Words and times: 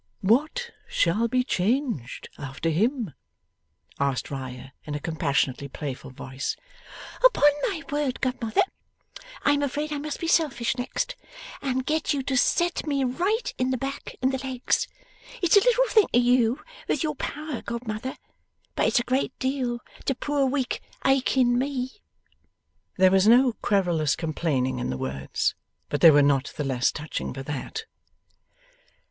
'What 0.21 0.71
shall 0.87 1.27
be 1.27 1.43
changed, 1.43 2.27
after 2.39 2.69
him?' 2.69 3.13
asked 3.99 4.31
Riah 4.31 4.69
in 4.83 4.95
a 4.95 4.99
compassionately 4.99 5.67
playful 5.67 6.09
voice. 6.09 6.55
'Upon 7.23 7.51
my 7.69 7.83
word, 7.91 8.19
godmother, 8.19 8.63
I 9.45 9.51
am 9.51 9.61
afraid 9.61 9.93
I 9.93 9.99
must 9.99 10.19
be 10.19 10.25
selfish 10.25 10.75
next, 10.75 11.15
and 11.61 11.85
get 11.85 12.15
you 12.15 12.23
to 12.23 12.35
set 12.35 12.87
me 12.87 13.03
right 13.03 13.53
in 13.59 13.69
the 13.69 13.77
back 13.77 14.15
and 14.23 14.33
the 14.33 14.43
legs. 14.43 14.87
It's 15.39 15.55
a 15.55 15.59
little 15.63 15.85
thing 15.85 16.07
to 16.13 16.19
you 16.19 16.63
with 16.87 17.03
your 17.03 17.13
power, 17.13 17.61
godmother, 17.61 18.17
but 18.75 18.87
it's 18.87 18.99
a 18.99 19.03
great 19.03 19.37
deal 19.37 19.81
to 20.05 20.15
poor 20.15 20.47
weak 20.47 20.81
aching 21.05 21.59
me.' 21.59 22.01
There 22.97 23.11
was 23.11 23.27
no 23.27 23.53
querulous 23.61 24.15
complaining 24.15 24.79
in 24.79 24.89
the 24.89 24.97
words, 24.97 25.53
but 25.89 26.01
they 26.01 26.09
were 26.09 26.23
not 26.23 26.53
the 26.57 26.63
less 26.63 26.91
touching 26.91 27.35
for 27.35 27.43
that. 27.43 27.85